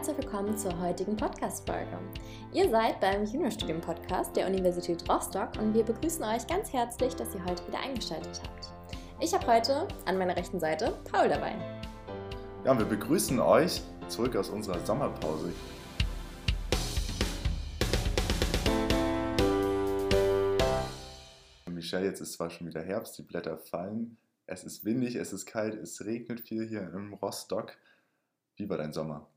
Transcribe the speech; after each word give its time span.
herzlich 0.00 0.16
willkommen 0.16 0.56
zur 0.56 0.80
heutigen 0.80 1.14
Podcast-Folge. 1.14 1.98
Ihr 2.54 2.70
seid 2.70 2.98
beim 3.00 3.22
Juniorstudium-Podcast 3.22 4.34
der 4.34 4.46
Universität 4.46 5.06
Rostock 5.10 5.50
und 5.58 5.74
wir 5.74 5.84
begrüßen 5.84 6.24
euch 6.24 6.46
ganz 6.46 6.72
herzlich, 6.72 7.14
dass 7.16 7.34
ihr 7.34 7.44
heute 7.44 7.68
wieder 7.68 7.80
eingeschaltet 7.80 8.40
habt. 8.42 8.72
Ich 9.20 9.34
habe 9.34 9.46
heute 9.46 9.86
an 10.06 10.16
meiner 10.16 10.34
rechten 10.34 10.58
Seite 10.58 10.96
Paul 11.12 11.28
dabei. 11.28 11.54
Ja, 12.64 12.78
wir 12.78 12.86
begrüßen 12.86 13.38
euch 13.40 13.82
zurück 14.08 14.36
aus 14.36 14.48
unserer 14.48 14.80
Sommerpause. 14.86 15.52
Michelle, 21.66 22.06
jetzt 22.06 22.22
ist 22.22 22.32
zwar 22.32 22.48
schon 22.48 22.66
wieder 22.66 22.80
Herbst, 22.80 23.18
die 23.18 23.22
Blätter 23.22 23.58
fallen, 23.58 24.16
es 24.46 24.64
ist 24.64 24.82
windig, 24.86 25.16
es 25.16 25.34
ist 25.34 25.44
kalt, 25.44 25.74
es 25.74 26.02
regnet 26.06 26.40
viel 26.40 26.66
hier 26.66 26.90
im 26.94 27.12
Rostock. 27.12 27.76
Wie 28.56 28.66
war 28.70 28.78
dein 28.78 28.94
Sommer? 28.94 29.28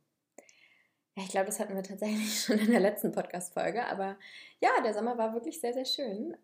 Ja, 1.15 1.23
ich 1.23 1.29
glaube, 1.29 1.45
das 1.45 1.59
hatten 1.59 1.75
wir 1.75 1.83
tatsächlich 1.83 2.41
schon 2.45 2.59
in 2.59 2.71
der 2.71 2.79
letzten 2.79 3.11
Podcast-Folge. 3.11 3.85
Aber 3.85 4.17
ja, 4.61 4.69
der 4.83 4.93
Sommer 4.93 5.17
war 5.17 5.33
wirklich 5.33 5.59
sehr, 5.59 5.73
sehr 5.73 5.85
schön. 5.85 6.35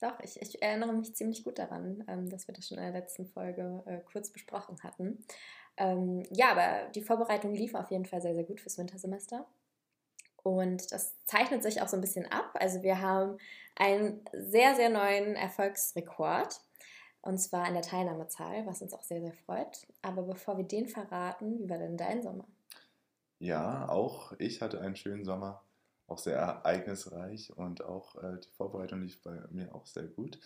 Doch, 0.00 0.18
ich, 0.20 0.40
ich 0.40 0.62
erinnere 0.62 0.92
mich 0.92 1.14
ziemlich 1.14 1.44
gut 1.44 1.58
daran, 1.58 2.04
ähm, 2.08 2.28
dass 2.28 2.46
wir 2.46 2.54
das 2.54 2.68
schon 2.68 2.78
in 2.78 2.84
der 2.84 2.92
letzten 2.92 3.26
Folge 3.26 3.82
äh, 3.86 3.98
kurz 4.10 4.30
besprochen 4.30 4.76
hatten. 4.82 5.24
Ähm, 5.76 6.24
ja, 6.30 6.50
aber 6.52 6.90
die 6.90 7.02
Vorbereitung 7.02 7.54
lief 7.54 7.74
auf 7.74 7.90
jeden 7.90 8.04
Fall 8.04 8.20
sehr, 8.20 8.34
sehr 8.34 8.44
gut 8.44 8.60
fürs 8.60 8.78
Wintersemester. 8.78 9.46
Und 10.42 10.92
das 10.92 11.14
zeichnet 11.24 11.62
sich 11.62 11.82
auch 11.82 11.88
so 11.88 11.96
ein 11.96 12.00
bisschen 12.00 12.26
ab. 12.26 12.52
Also 12.54 12.82
wir 12.82 13.00
haben 13.00 13.38
einen 13.76 14.24
sehr, 14.32 14.74
sehr 14.76 14.88
neuen 14.88 15.34
Erfolgsrekord. 15.34 16.60
Und 17.20 17.38
zwar 17.38 17.66
in 17.66 17.74
der 17.74 17.82
Teilnahmezahl, 17.82 18.64
was 18.66 18.80
uns 18.80 18.94
auch 18.94 19.02
sehr, 19.02 19.20
sehr 19.20 19.34
freut. 19.34 19.86
Aber 20.02 20.22
bevor 20.22 20.56
wir 20.56 20.64
den 20.64 20.88
verraten, 20.88 21.58
wie 21.58 21.68
war 21.68 21.78
denn 21.78 21.96
dein 21.96 22.22
Sommer? 22.22 22.46
Ja, 23.38 23.88
auch 23.88 24.32
ich 24.38 24.62
hatte 24.62 24.80
einen 24.80 24.96
schönen 24.96 25.24
Sommer, 25.24 25.62
auch 26.06 26.18
sehr 26.18 26.36
ereignisreich 26.36 27.56
und 27.56 27.84
auch 27.84 28.16
äh, 28.16 28.38
die 28.38 28.50
Vorbereitung 28.50 29.02
lief 29.02 29.22
bei 29.22 29.38
mir 29.50 29.74
auch 29.74 29.86
sehr 29.86 30.04
gut. 30.04 30.40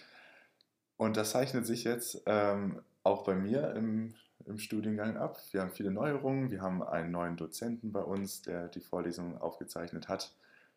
Und 0.96 1.16
das 1.16 1.30
zeichnet 1.30 1.66
sich 1.66 1.84
jetzt 1.84 2.22
ähm, 2.26 2.82
auch 3.02 3.24
bei 3.24 3.34
mir 3.34 3.74
im, 3.74 4.14
im 4.44 4.58
Studiengang 4.58 5.16
ab. 5.16 5.40
Wir 5.52 5.62
haben 5.62 5.72
viele 5.72 5.90
Neuerungen, 5.90 6.50
wir 6.50 6.60
haben 6.60 6.82
einen 6.82 7.10
neuen 7.10 7.36
Dozenten 7.36 7.92
bei 7.92 8.02
uns, 8.02 8.42
der 8.42 8.68
die 8.68 8.80
Vorlesung 8.80 9.38
aufgezeichnet 9.38 10.08
hat 10.08 10.34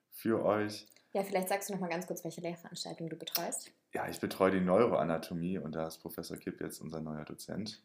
für 0.09 0.43
euch. 0.43 0.87
Ja, 1.13 1.23
vielleicht 1.23 1.49
sagst 1.49 1.69
du 1.69 1.73
noch 1.73 1.79
mal 1.79 1.89
ganz 1.89 2.07
kurz, 2.07 2.23
welche 2.23 2.41
Lehrveranstaltung 2.41 3.09
du 3.09 3.15
betreust. 3.15 3.71
Ja, 3.93 4.07
ich 4.09 4.19
betreue 4.19 4.51
die 4.51 4.61
Neuroanatomie 4.61 5.57
und 5.57 5.73
da 5.75 5.87
ist 5.87 5.99
Professor 5.99 6.37
Kipp 6.37 6.59
jetzt 6.59 6.81
unser 6.81 7.01
neuer 7.01 7.23
Dozent. 7.23 7.81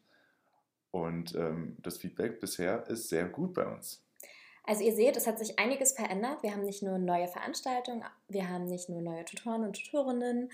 Und 0.91 1.35
ähm, 1.35 1.77
das 1.79 1.97
Feedback 1.97 2.41
bisher 2.41 2.85
ist 2.87 3.07
sehr 3.07 3.29
gut 3.29 3.53
bei 3.53 3.65
uns. 3.65 4.03
Also 4.63 4.83
ihr 4.83 4.93
seht, 4.93 5.17
es 5.17 5.27
hat 5.27 5.39
sich 5.39 5.57
einiges 5.59 5.93
verändert. 5.93 6.43
Wir 6.43 6.51
haben 6.51 6.63
nicht 6.63 6.83
nur 6.83 6.97
neue 6.97 7.27
Veranstaltungen, 7.27 8.03
wir 8.27 8.49
haben 8.49 8.65
nicht 8.65 8.89
nur 8.89 9.01
neue 9.01 9.25
Tutoren 9.25 9.63
und 9.63 9.73
Tutorinnen, 9.73 10.51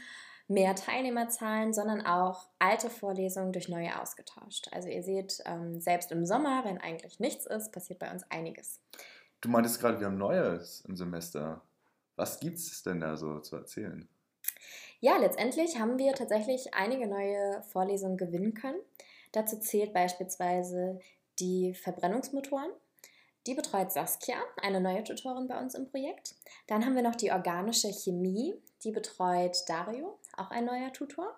mehr 0.48 0.76
Teilnehmerzahlen, 0.76 1.74
sondern 1.74 2.06
auch 2.06 2.48
alte 2.58 2.90
Vorlesungen 2.90 3.52
durch 3.52 3.68
neue 3.68 4.00
ausgetauscht. 4.02 4.70
Also 4.72 4.88
ihr 4.88 5.04
seht, 5.04 5.42
ähm, 5.46 5.82
selbst 5.82 6.12
im 6.12 6.26
Sommer, 6.26 6.64
wenn 6.64 6.80
eigentlich 6.80 7.20
nichts 7.20 7.46
ist, 7.46 7.72
passiert 7.74 8.00
bei 8.00 8.12
uns 8.12 8.24
einiges. 8.30 8.80
Du 9.42 9.50
meintest 9.50 9.80
gerade, 9.80 10.00
wir 10.00 10.08
haben 10.08 10.18
Neues 10.18 10.82
im 10.88 10.96
Semester. 10.96 11.62
Was 12.16 12.40
gibt 12.40 12.58
es 12.58 12.82
denn 12.82 13.02
da 13.02 13.18
so 13.18 13.40
zu 13.40 13.58
erzählen? 13.58 14.08
Ja, 15.00 15.18
letztendlich 15.18 15.80
haben 15.80 16.00
wir 16.00 16.14
tatsächlich 16.14 16.74
einige 16.74 17.08
neue 17.08 17.62
Vorlesungen 17.64 18.18
gewinnen 18.18 18.54
können. 18.54 18.80
Dazu 19.32 19.60
zählt 19.60 19.94
beispielsweise 19.94 21.00
die 21.40 21.76
Verbrennungsmotoren. 21.76 22.72
Die 23.48 23.54
betreut 23.54 23.94
Saskia, 23.94 24.36
eine 24.62 24.82
neue 24.82 25.06
Tutorin 25.06 25.48
bei 25.48 25.58
uns 25.58 25.74
im 25.74 25.90
Projekt. 25.90 26.36
Dann 26.68 26.86
haben 26.86 26.96
wir 26.96 27.02
noch 27.02 27.16
die 27.16 27.32
organische 27.32 27.94
Chemie, 27.94 28.54
die 28.84 28.92
betreut 28.92 29.58
Dario, 29.68 30.20
auch 30.36 30.52
ein 30.52 30.66
neuer 30.66 30.92
Tutor. 30.92 31.34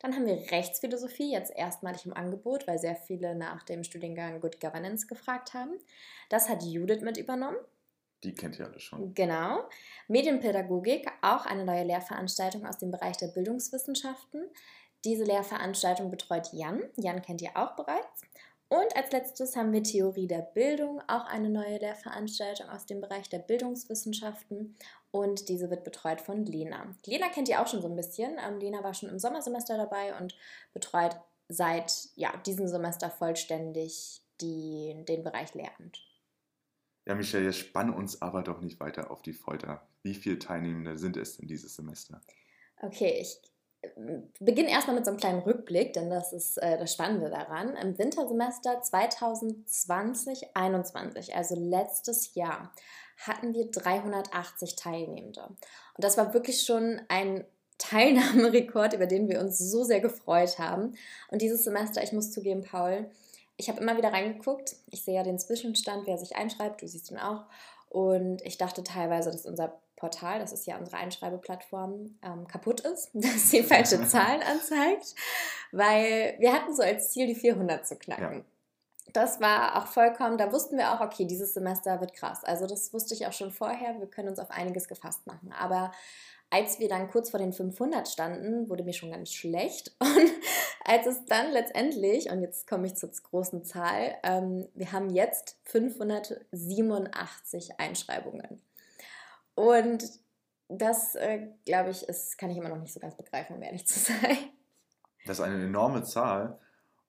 Dann 0.00 0.14
haben 0.14 0.26
wir 0.26 0.50
Rechtsphilosophie, 0.50 1.32
jetzt 1.32 1.50
erstmalig 1.56 2.04
im 2.04 2.12
Angebot, 2.12 2.68
weil 2.68 2.78
sehr 2.78 2.96
viele 2.96 3.34
nach 3.34 3.62
dem 3.62 3.82
Studiengang 3.82 4.42
Good 4.42 4.60
Governance 4.60 5.06
gefragt 5.06 5.54
haben. 5.54 5.72
Das 6.28 6.50
hat 6.50 6.62
Judith 6.62 7.00
mit 7.00 7.16
übernommen. 7.16 7.56
Die 8.24 8.34
kennt 8.34 8.58
ihr 8.58 8.66
alle 8.66 8.78
schon. 8.78 9.14
Genau. 9.14 9.66
Medienpädagogik, 10.08 11.10
auch 11.22 11.46
eine 11.46 11.64
neue 11.64 11.84
Lehrveranstaltung 11.84 12.66
aus 12.66 12.76
dem 12.76 12.90
Bereich 12.90 13.16
der 13.16 13.28
Bildungswissenschaften. 13.28 14.50
Diese 15.04 15.24
Lehrveranstaltung 15.24 16.10
betreut 16.10 16.50
Jan. 16.52 16.82
Jan 16.96 17.22
kennt 17.22 17.40
ihr 17.40 17.56
auch 17.56 17.74
bereits. 17.74 18.22
Und 18.74 18.96
als 18.96 19.12
letztes 19.12 19.54
haben 19.54 19.72
wir 19.72 19.84
Theorie 19.84 20.26
der 20.26 20.42
Bildung, 20.42 21.00
auch 21.06 21.26
eine 21.26 21.48
neue 21.48 21.78
Lehrveranstaltung 21.78 22.68
aus 22.70 22.86
dem 22.86 23.00
Bereich 23.00 23.28
der 23.28 23.38
Bildungswissenschaften. 23.38 24.74
Und 25.12 25.48
diese 25.48 25.70
wird 25.70 25.84
betreut 25.84 26.20
von 26.20 26.44
Lena. 26.44 26.92
Lena 27.06 27.28
kennt 27.28 27.48
ihr 27.48 27.62
auch 27.62 27.68
schon 27.68 27.82
so 27.82 27.88
ein 27.88 27.94
bisschen. 27.94 28.36
Ähm, 28.44 28.58
Lena 28.58 28.82
war 28.82 28.92
schon 28.92 29.10
im 29.10 29.20
Sommersemester 29.20 29.76
dabei 29.76 30.18
und 30.18 30.34
betreut 30.72 31.14
seit 31.48 32.08
ja, 32.16 32.36
diesem 32.38 32.66
Semester 32.66 33.10
vollständig 33.10 34.22
die, 34.40 35.04
den 35.06 35.22
Bereich 35.22 35.54
Lehramt. 35.54 36.04
Ja, 37.06 37.14
Michelle, 37.14 37.44
jetzt 37.44 37.58
spann 37.58 37.94
uns 37.94 38.22
aber 38.22 38.42
doch 38.42 38.60
nicht 38.60 38.80
weiter 38.80 39.12
auf 39.12 39.22
die 39.22 39.34
Folter. 39.34 39.86
Wie 40.02 40.14
viele 40.14 40.40
Teilnehmende 40.40 40.98
sind 40.98 41.16
es 41.16 41.38
in 41.38 41.46
dieses 41.46 41.76
Semester? 41.76 42.20
Okay, 42.82 43.18
ich 43.20 43.40
beginne 44.40 44.70
erstmal 44.70 44.96
mit 44.96 45.04
so 45.04 45.10
einem 45.10 45.20
kleinen 45.20 45.40
Rückblick, 45.40 45.92
denn 45.92 46.08
das 46.10 46.32
ist 46.32 46.56
äh, 46.58 46.78
das 46.78 46.92
Spannende 46.92 47.30
daran. 47.30 47.76
Im 47.76 47.96
Wintersemester 47.98 48.82
2020-21, 48.82 51.32
also 51.32 51.54
letztes 51.56 52.34
Jahr, 52.34 52.72
hatten 53.18 53.54
wir 53.54 53.70
380 53.70 54.76
Teilnehmende. 54.76 55.46
Und 55.46 55.58
das 55.98 56.16
war 56.16 56.34
wirklich 56.34 56.62
schon 56.62 57.00
ein 57.08 57.44
Teilnahmerekord, 57.78 58.94
über 58.94 59.06
den 59.06 59.28
wir 59.28 59.40
uns 59.40 59.58
so 59.58 59.84
sehr 59.84 60.00
gefreut 60.00 60.58
haben. 60.58 60.94
Und 61.28 61.42
dieses 61.42 61.64
Semester, 61.64 62.02
ich 62.02 62.12
muss 62.12 62.30
zugeben, 62.30 62.62
Paul, 62.62 63.10
ich 63.56 63.68
habe 63.68 63.80
immer 63.80 63.96
wieder 63.96 64.12
reingeguckt. 64.12 64.76
Ich 64.90 65.04
sehe 65.04 65.16
ja 65.16 65.22
den 65.22 65.38
Zwischenstand, 65.38 66.06
wer 66.06 66.18
sich 66.18 66.36
einschreibt, 66.36 66.82
du 66.82 66.88
siehst 66.88 67.10
ihn 67.10 67.18
auch. 67.18 67.44
Und 67.88 68.42
ich 68.42 68.58
dachte 68.58 68.82
teilweise, 68.82 69.30
dass 69.30 69.46
unser 69.46 69.80
Portal, 70.04 70.38
das 70.38 70.52
ist 70.52 70.66
ja 70.66 70.76
unsere 70.76 70.98
Einschreibeplattform, 70.98 72.18
ähm, 72.22 72.46
kaputt 72.46 72.80
ist, 72.80 73.08
dass 73.14 73.50
sie 73.50 73.62
falsche 73.62 74.02
Zahlen 74.06 74.42
anzeigt, 74.42 75.14
weil 75.72 76.34
wir 76.38 76.52
hatten 76.52 76.74
so 76.74 76.82
als 76.82 77.10
Ziel, 77.10 77.26
die 77.26 77.34
400 77.34 77.86
zu 77.86 77.96
knacken. 77.96 78.40
Ja. 78.40 78.44
Das 79.14 79.40
war 79.40 79.78
auch 79.78 79.86
vollkommen, 79.86 80.36
da 80.36 80.52
wussten 80.52 80.76
wir 80.76 80.92
auch, 80.92 81.00
okay, 81.00 81.24
dieses 81.24 81.54
Semester 81.54 82.00
wird 82.00 82.12
krass. 82.12 82.44
Also 82.44 82.66
das 82.66 82.92
wusste 82.92 83.14
ich 83.14 83.26
auch 83.26 83.32
schon 83.32 83.50
vorher, 83.50 83.98
wir 83.98 84.08
können 84.08 84.28
uns 84.28 84.38
auf 84.38 84.50
einiges 84.50 84.88
gefasst 84.88 85.26
machen. 85.26 85.54
Aber 85.58 85.90
als 86.50 86.80
wir 86.80 86.88
dann 86.88 87.10
kurz 87.10 87.30
vor 87.30 87.40
den 87.40 87.54
500 87.54 88.06
standen, 88.08 88.68
wurde 88.68 88.84
mir 88.84 88.92
schon 88.92 89.10
ganz 89.10 89.32
schlecht. 89.32 89.96
Und 90.00 90.32
als 90.84 91.06
es 91.06 91.24
dann 91.24 91.50
letztendlich, 91.52 92.30
und 92.30 92.42
jetzt 92.42 92.66
komme 92.66 92.86
ich 92.86 92.96
zur 92.96 93.10
großen 93.10 93.64
Zahl, 93.64 94.16
ähm, 94.22 94.68
wir 94.74 94.92
haben 94.92 95.08
jetzt 95.08 95.56
587 95.64 97.80
Einschreibungen. 97.80 98.60
Und 99.54 100.04
das, 100.68 101.14
äh, 101.14 101.48
glaube 101.64 101.90
ich, 101.90 102.08
ist, 102.08 102.38
kann 102.38 102.50
ich 102.50 102.56
immer 102.56 102.68
noch 102.68 102.80
nicht 102.80 102.92
so 102.92 103.00
ganz 103.00 103.16
begreifen, 103.16 103.56
um 103.56 103.62
ehrlich 103.62 103.86
zu 103.86 103.98
sein. 103.98 104.36
Das 105.26 105.38
ist 105.38 105.44
eine 105.44 105.62
enorme 105.62 106.02
Zahl 106.04 106.58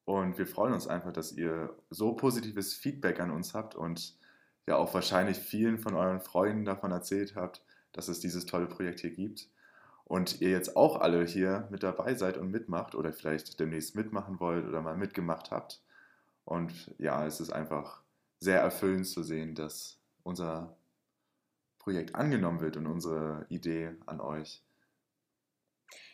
und 0.06 0.38
wir 0.38 0.48
freuen 0.48 0.74
uns 0.74 0.88
einfach, 0.88 1.12
dass 1.12 1.34
ihr 1.34 1.76
so 1.90 2.14
positives 2.14 2.74
Feedback 2.74 3.20
an 3.20 3.32
uns 3.32 3.54
habt 3.54 3.76
und 3.76 4.16
ja 4.68 4.78
auch 4.78 4.94
wahrscheinlich 4.94 5.38
vielen 5.38 5.80
von 5.80 5.96
euren 5.96 6.22
Freunden 6.22 6.66
davon 6.66 6.92
erzählt 6.92 7.36
habt, 7.36 7.64
dass 7.92 8.08
es 8.08 8.20
dieses 8.20 8.46
tolle 8.46 8.68
Projekt 8.68 9.00
hier 9.00 9.12
gibt. 9.12 9.50
Und 10.06 10.40
ihr 10.42 10.52
jetzt 10.52 10.78
auch 10.78 11.02
alle 11.02 11.26
hier 11.26 11.68
mit 11.72 11.82
dabei 11.82 12.14
seid 12.14 12.38
und 12.38 12.52
mitmacht 12.52 12.94
oder 12.94 13.12
vielleicht 13.12 13.60
demnächst 13.60 13.96
mitmachen 13.96 14.40
wollt 14.40 14.68
oder 14.68 14.82
mal 14.82 14.96
mitgemacht 14.96 15.50
habt. 15.50 15.82
Und 16.44 16.94
ja, 17.00 17.26
es 17.26 17.40
ist 17.40 17.52
einfach 17.52 18.04
sehr 18.40 18.60
erfüllend 18.60 19.08
zu 19.08 19.24
sehen, 19.24 19.56
dass 19.56 19.98
unser 20.22 20.78
Projekt 21.86 22.16
angenommen 22.16 22.60
wird 22.62 22.78
und 22.78 22.88
unsere 22.88 23.46
Idee 23.50 23.92
an 24.08 24.20
euch. 24.20 24.64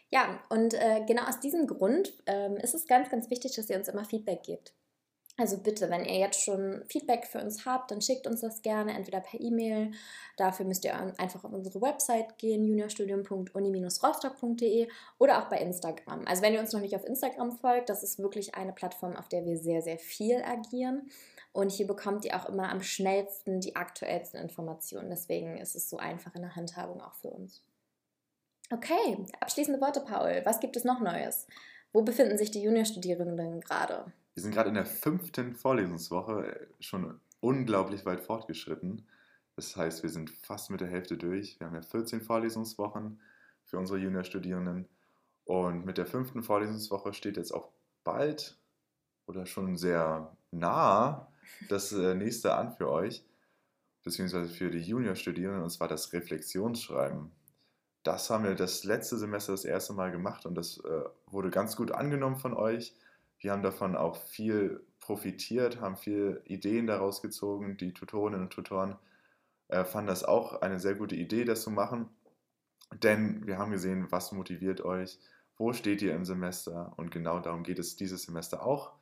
Ja, 0.09 0.43
und 0.49 0.73
äh, 0.73 1.05
genau 1.07 1.23
aus 1.23 1.39
diesem 1.39 1.65
Grund 1.65 2.11
ähm, 2.25 2.57
ist 2.57 2.75
es 2.75 2.85
ganz, 2.85 3.09
ganz 3.09 3.29
wichtig, 3.29 3.55
dass 3.55 3.69
ihr 3.69 3.77
uns 3.77 3.87
immer 3.87 4.03
Feedback 4.03 4.43
gebt. 4.43 4.73
Also 5.37 5.55
bitte, 5.57 5.89
wenn 5.89 6.03
ihr 6.03 6.19
jetzt 6.19 6.43
schon 6.43 6.83
Feedback 6.89 7.25
für 7.25 7.39
uns 7.39 7.65
habt, 7.65 7.89
dann 7.89 8.01
schickt 8.01 8.27
uns 8.27 8.41
das 8.41 8.61
gerne, 8.61 8.93
entweder 8.93 9.21
per 9.21 9.39
E-Mail. 9.39 9.91
Dafür 10.35 10.65
müsst 10.65 10.83
ihr 10.83 10.93
einfach 11.17 11.45
auf 11.45 11.53
unsere 11.53 11.81
Website 11.81 12.37
gehen, 12.37 12.65
juniorstudium.uni-rostock.de 12.65 14.89
oder 15.19 15.41
auch 15.41 15.47
bei 15.47 15.59
Instagram. 15.59 16.27
Also 16.27 16.41
wenn 16.41 16.53
ihr 16.53 16.59
uns 16.59 16.73
noch 16.73 16.81
nicht 16.81 16.97
auf 16.97 17.05
Instagram 17.05 17.53
folgt, 17.53 17.87
das 17.87 18.03
ist 18.03 18.19
wirklich 18.19 18.55
eine 18.55 18.73
Plattform, 18.73 19.15
auf 19.15 19.29
der 19.29 19.45
wir 19.45 19.57
sehr, 19.57 19.81
sehr 19.81 19.97
viel 19.97 20.43
agieren. 20.43 21.09
Und 21.53 21.71
hier 21.71 21.85
bekommt 21.85 22.23
ihr 22.23 22.35
auch 22.35 22.47
immer 22.47 22.69
am 22.69 22.81
schnellsten 22.81 23.59
die 23.59 23.75
aktuellsten 23.75 24.39
Informationen. 24.39 25.09
Deswegen 25.09 25.57
ist 25.57 25.75
es 25.75 25.89
so 25.89 25.97
einfach 25.97 26.33
in 26.35 26.41
der 26.41 26.55
Handhabung 26.55 27.01
auch 27.01 27.15
für 27.15 27.29
uns. 27.29 27.61
Okay, 28.71 29.25
abschließende 29.41 29.81
Worte, 29.81 29.99
Paul. 29.99 30.41
Was 30.45 30.61
gibt 30.61 30.77
es 30.77 30.85
noch 30.85 31.01
Neues? 31.01 31.47
Wo 31.91 32.03
befinden 32.03 32.37
sich 32.37 32.51
die 32.51 32.61
Juniorstudierenden 32.61 33.59
gerade? 33.59 34.13
Wir 34.33 34.43
sind 34.43 34.53
gerade 34.53 34.69
in 34.69 34.75
der 34.75 34.85
fünften 34.85 35.55
Vorlesungswoche, 35.55 36.67
schon 36.79 37.19
unglaublich 37.41 38.05
weit 38.05 38.21
fortgeschritten. 38.21 39.05
Das 39.57 39.75
heißt, 39.75 40.03
wir 40.03 40.09
sind 40.09 40.29
fast 40.29 40.69
mit 40.69 40.79
der 40.79 40.87
Hälfte 40.87 41.17
durch. 41.17 41.59
Wir 41.59 41.67
haben 41.67 41.75
ja 41.75 41.81
14 41.81 42.21
Vorlesungswochen 42.21 43.19
für 43.65 43.77
unsere 43.77 43.99
Juniorstudierenden. 43.99 44.87
Und 45.43 45.85
mit 45.85 45.97
der 45.97 46.05
fünften 46.05 46.43
Vorlesungswoche 46.43 47.13
steht 47.13 47.35
jetzt 47.35 47.51
auch 47.51 47.67
bald 48.05 48.57
oder 49.27 49.45
schon 49.45 49.75
sehr 49.75 50.31
nah 50.51 51.30
das 51.69 51.91
äh, 51.91 52.15
nächste 52.15 52.55
an 52.55 52.75
für 52.75 52.89
euch, 52.89 53.23
beziehungsweise 54.03 54.49
für 54.49 54.71
die 54.71 54.79
Juniorstudierenden, 54.81 55.63
und 55.63 55.69
zwar 55.69 55.87
das 55.87 56.11
Reflexionsschreiben. 56.13 57.31
Das 58.03 58.29
haben 58.29 58.43
wir 58.45 58.55
das 58.55 58.83
letzte 58.83 59.17
Semester 59.17 59.51
das 59.51 59.65
erste 59.65 59.93
Mal 59.93 60.11
gemacht 60.11 60.45
und 60.45 60.55
das 60.55 60.77
äh, 60.79 61.03
wurde 61.27 61.51
ganz 61.51 61.75
gut 61.75 61.91
angenommen 61.91 62.37
von 62.37 62.53
euch. 62.53 62.95
Wir 63.39 63.51
haben 63.51 63.63
davon 63.63 63.95
auch 63.95 64.15
viel 64.15 64.83
profitiert, 64.99 65.81
haben 65.81 65.97
viele 65.97 66.41
Ideen 66.45 66.87
daraus 66.87 67.21
gezogen. 67.21 67.77
Die 67.77 67.93
Tutorinnen 67.93 68.41
und 68.41 68.51
Tutoren 68.51 68.97
äh, 69.67 69.83
fanden 69.83 70.07
das 70.07 70.23
auch 70.23 70.61
eine 70.61 70.79
sehr 70.79 70.95
gute 70.95 71.15
Idee, 71.15 71.45
das 71.45 71.61
zu 71.61 71.71
machen. 71.71 72.09
Denn 73.03 73.45
wir 73.47 73.57
haben 73.57 73.71
gesehen, 73.71 74.11
was 74.11 74.31
motiviert 74.31 74.81
euch, 74.81 75.19
wo 75.57 75.73
steht 75.73 76.01
ihr 76.01 76.15
im 76.15 76.25
Semester 76.25 76.93
und 76.97 77.11
genau 77.11 77.39
darum 77.39 77.63
geht 77.63 77.79
es 77.79 77.95
dieses 77.95 78.23
Semester 78.23 78.65
auch. 78.65 78.93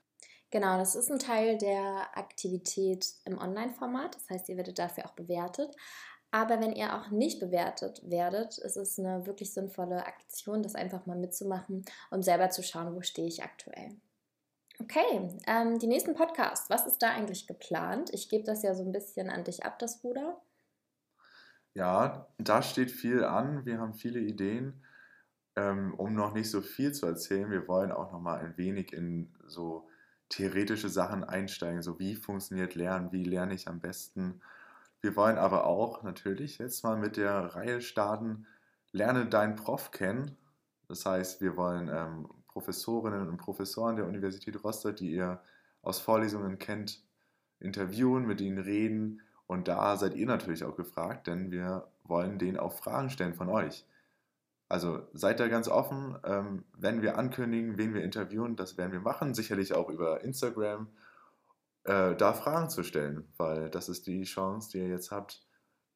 Genau, 0.52 0.78
das 0.78 0.96
ist 0.96 1.12
ein 1.12 1.20
Teil 1.20 1.58
der 1.58 2.08
Aktivität 2.18 3.06
im 3.26 3.38
Online-Format. 3.38 4.16
Das 4.16 4.30
heißt, 4.30 4.50
ihr 4.50 4.58
werdet 4.58 4.80
dafür 4.80 5.06
auch 5.06 5.14
bewertet. 5.14 5.76
Aber 6.32 6.60
wenn 6.60 6.74
ihr 6.74 6.96
auch 6.96 7.10
nicht 7.10 7.40
bewertet 7.40 8.02
werdet, 8.04 8.58
ist 8.60 8.78
es 8.78 9.00
eine 9.00 9.26
wirklich 9.26 9.54
sinnvolle 9.54 10.06
Aktion, 10.06 10.62
das 10.62 10.76
einfach 10.76 11.06
mal 11.06 11.18
mitzumachen 11.18 11.86
und 12.12 12.24
selber 12.24 12.50
zu 12.50 12.62
schauen, 12.62 12.96
wo 12.96 13.02
stehe 13.02 13.28
ich 13.28 13.44
aktuell. 13.44 13.96
Okay, 14.82 15.30
ähm, 15.48 15.78
die 15.80 15.88
nächsten 15.88 16.14
Podcasts, 16.14 16.70
was 16.70 16.88
ist 16.88 17.00
da 17.00 17.10
eigentlich 17.10 17.48
geplant? 17.48 18.12
Ich 18.14 18.30
gebe 18.30 18.44
das 18.44 18.64
ja 18.64 18.76
so 18.76 18.84
ein 18.84 18.92
bisschen 18.92 19.30
an 19.30 19.44
dich 19.44 19.66
ab, 19.66 19.78
das 19.80 20.04
Ruder. 20.04 20.40
Ja, 21.74 22.28
da 22.38 22.62
steht 22.62 22.92
viel 22.92 23.24
an. 23.24 23.66
Wir 23.66 23.80
haben 23.80 23.94
viele 23.94 24.20
Ideen. 24.20 24.84
Ähm, 25.56 25.94
um 25.96 26.14
noch 26.14 26.34
nicht 26.34 26.50
so 26.50 26.62
viel 26.62 26.94
zu 26.94 27.08
erzählen, 27.08 27.50
wir 27.50 27.68
wollen 27.68 27.92
auch 27.92 28.12
noch 28.12 28.22
mal 28.22 28.40
ein 28.40 28.56
wenig 28.58 28.94
in 28.94 29.36
so 29.48 29.89
theoretische 30.30 30.90
Sachen 30.90 31.24
einsteigen, 31.24 31.82
so 31.82 32.00
wie 32.00 32.16
funktioniert 32.16 32.76
Lernen, 32.76 33.12
wie 33.12 33.24
lerne 33.24 33.54
ich 33.54 33.68
am 33.68 33.80
besten. 33.80 34.42
Wir 35.02 35.16
wollen 35.16 35.38
aber 35.38 35.66
auch 35.66 36.04
natürlich 36.04 36.60
jetzt 36.60 36.84
mal 36.84 36.98
mit 36.98 37.18
der 37.18 37.56
Reihe 37.56 37.82
starten, 37.82 38.46
lerne 38.92 39.26
deinen 39.26 39.56
Prof 39.56 39.92
kennen. 39.92 40.38
Das 40.88 41.06
heißt, 41.06 41.42
wir 41.42 41.56
wollen 41.58 41.90
ähm, 41.92 42.30
Professorinnen 42.48 43.28
und 43.28 43.38
Professoren 43.38 43.96
der 43.96 44.08
Universität 44.08 44.64
Rostock, 44.64 44.96
die 44.98 45.12
ihr 45.12 45.42
aus 45.82 46.00
Vorlesungen 46.00 46.60
kennt, 46.60 47.04
interviewen, 47.60 48.26
mit 48.26 48.42
ihnen 48.42 48.58
reden. 48.58 49.22
Und 49.48 49.68
da 49.68 49.98
seid 49.98 50.16
ihr 50.16 50.26
natürlich 50.26 50.64
auch 50.64 50.76
gefragt, 50.76 51.28
denn 51.28 51.52
wir 51.52 51.88
wollen 52.04 52.38
denen 52.38 52.58
auch 52.58 52.74
Fragen 52.74 53.10
stellen 53.10 53.34
von 53.34 53.50
euch. 53.50 53.86
Also 54.70 55.02
seid 55.14 55.40
da 55.40 55.48
ganz 55.48 55.68
offen, 55.68 56.18
ähm, 56.24 56.64
wenn 56.78 57.02
wir 57.02 57.18
ankündigen, 57.18 57.80
wen 57.80 57.96
wir 57.96 58.04
interviewen, 58.04 58.56
das 58.56 58.78
werden 58.78 58.92
wir 58.92 59.00
machen, 59.00 59.34
sicherlich 59.34 59.74
auch 59.74 59.90
über 59.90 60.24
Instagram, 60.24 60.88
äh, 61.86 62.16
da 62.16 62.34
Fragen 62.34 62.70
zu 62.70 62.84
stellen, 62.84 63.28
weil 63.38 63.72
das 63.72 63.90
ist 63.90 64.06
die 64.06 64.24
Chance, 64.24 64.70
die 64.72 64.78
ihr 64.78 64.88
jetzt 64.88 65.10
habt, 65.10 65.42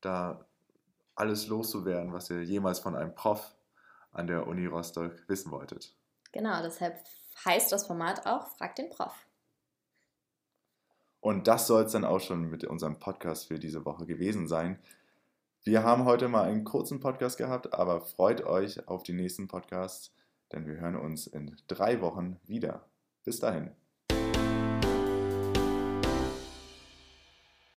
da 0.02 0.48
alles 1.14 1.48
loszuwerden, 1.48 2.14
was 2.14 2.32
ihr 2.32 2.44
jemals 2.44 2.80
von 2.80 2.96
einem 2.96 3.14
Prof 3.14 3.56
an 4.12 4.26
der 4.26 4.48
Uni 4.48 4.66
Rostock 4.66 5.12
wissen 5.28 5.52
wolltet. 5.52 5.96
Genau, 6.32 6.64
deshalb 6.64 6.98
heißt 7.46 7.72
das 7.72 7.86
Format 7.86 8.26
auch 8.26 8.48
Frag 8.58 8.76
den 8.76 8.90
Prof. 8.90 9.14
Und 11.20 11.48
das 11.48 11.68
soll 11.68 11.84
es 11.84 11.92
dann 11.92 12.06
auch 12.06 12.20
schon 12.20 12.50
mit 12.50 12.66
unserem 12.66 13.00
Podcast 13.00 13.48
für 13.48 13.60
diese 13.60 13.86
Woche 13.86 14.06
gewesen 14.08 14.48
sein. 14.48 14.80
Wir 15.66 15.84
haben 15.84 16.04
heute 16.04 16.28
mal 16.28 16.44
einen 16.44 16.66
kurzen 16.66 17.00
Podcast 17.00 17.38
gehabt, 17.38 17.74
aber 17.74 18.02
freut 18.02 18.46
euch 18.46 18.86
auf 18.90 19.04
die 19.04 19.14
nächsten 19.14 19.48
Podcasts, 19.48 20.14
denn 20.52 20.66
wir 20.66 20.76
hören 20.76 20.98
uns 20.98 21.26
in 21.26 21.56
drei 21.68 22.02
Wochen 22.02 22.38
wieder. 22.44 22.86
Bis 23.24 23.40
dahin. 23.40 23.72